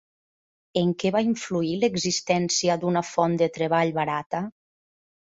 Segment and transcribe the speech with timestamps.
[0.81, 4.47] En què va influir l'existència d'una font de treball barata?